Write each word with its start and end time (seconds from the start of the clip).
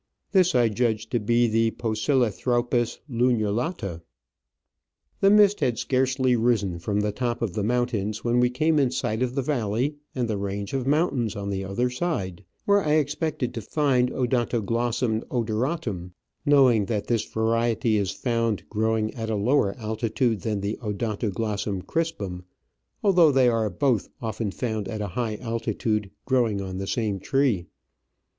This 0.31 0.55
I 0.55 0.67
judged 0.67 1.11
to 1.11 1.19
be 1.19 1.47
the 1.47 1.69
Poecilothraupis 1.69 2.97
lunulata. 3.07 4.01
The 5.19 5.29
mist 5.29 5.59
had 5.59 5.77
scarcely 5.77 6.35
risen 6.35 6.79
from 6.79 7.01
the 7.01 7.11
top 7.11 7.39
of 7.43 7.53
the 7.53 7.61
mountains 7.61 8.23
when 8.23 8.39
we 8.39 8.49
came 8.49 8.79
in 8.79 8.89
sight 8.89 9.21
of 9.21 9.35
the 9.35 9.43
valley 9.43 9.97
and 10.15 10.27
range 10.27 10.73
of 10.73 10.87
mountains 10.87 11.35
on 11.35 11.51
the 11.51 11.63
other 11.63 11.91
side, 11.91 12.43
where 12.65 12.81
I 12.83 12.93
expected 12.93 13.53
to 13.53 13.61
find 13.61 14.09
Odontoglossum 14.09 15.21
odoratum, 15.29 16.13
knowing 16.47 16.85
that 16.85 17.05
this 17.05 17.23
variety 17.23 17.97
is 17.97 18.09
found 18.09 18.67
growing 18.69 19.13
at 19.13 19.29
a 19.29 19.35
lower 19.35 19.75
altitude 19.77 20.41
than 20.41 20.61
the 20.61 20.79
Odontoglossum 20.81 21.83
crisptim, 21.83 22.41
although 23.03 23.31
they 23.31 23.47
are 23.49 23.69
both 23.69 24.07
often 24.19 24.49
found 24.49 24.87
at 24.87 24.99
a 24.99 25.09
high 25.13 25.35
altitude 25.35 26.09
growing 26.25 26.59
on 26.59 26.79
the 26.79 26.87
same 26.87 27.19
tree. 27.19 27.67